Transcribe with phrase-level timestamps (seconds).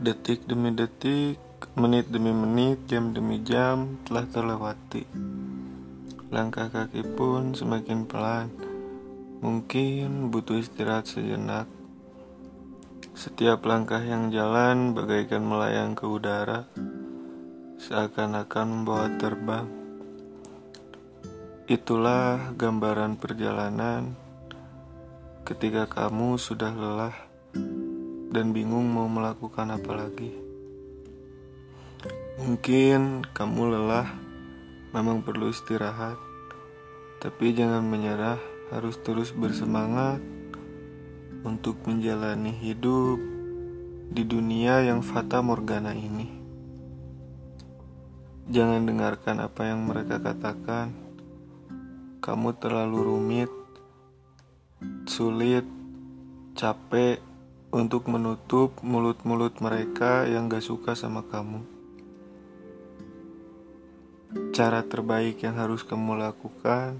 [0.00, 1.36] Detik demi detik,
[1.76, 5.04] menit demi menit, jam demi jam telah terlewati.
[6.32, 8.48] Langkah kaki pun semakin pelan.
[9.44, 11.68] Mungkin butuh istirahat sejenak.
[13.12, 16.64] Setiap langkah yang jalan bagaikan melayang ke udara,
[17.76, 19.68] seakan-akan membawa terbang.
[21.68, 24.16] Itulah gambaran perjalanan
[25.44, 27.16] ketika kamu sudah lelah
[28.30, 30.30] dan bingung mau melakukan apa lagi.
[32.40, 34.08] Mungkin kamu lelah,
[34.94, 36.16] memang perlu istirahat,
[37.20, 40.22] tapi jangan menyerah, harus terus bersemangat
[41.42, 43.18] untuk menjalani hidup
[44.10, 46.40] di dunia yang fata morgana ini.
[48.50, 50.90] Jangan dengarkan apa yang mereka katakan.
[52.18, 53.52] Kamu terlalu rumit,
[55.06, 55.62] sulit,
[56.58, 57.29] capek,
[57.70, 61.62] untuk menutup mulut-mulut mereka yang gak suka sama kamu.
[64.50, 66.98] Cara terbaik yang harus kamu lakukan,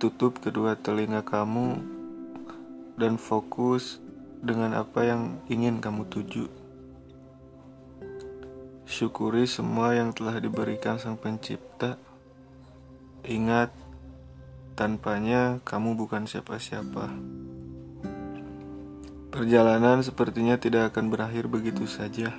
[0.00, 1.84] tutup kedua telinga kamu
[2.96, 4.00] dan fokus
[4.40, 6.48] dengan apa yang ingin kamu tuju.
[8.88, 12.00] Syukuri semua yang telah diberikan Sang Pencipta.
[13.26, 13.68] Ingat,
[14.78, 17.10] tanpanya kamu bukan siapa-siapa.
[19.26, 22.30] Perjalanan sepertinya tidak akan berakhir begitu saja.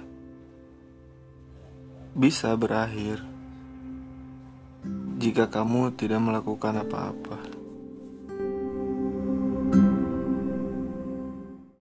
[2.17, 3.21] Bisa berakhir
[5.17, 7.56] jika kamu tidak melakukan apa-apa.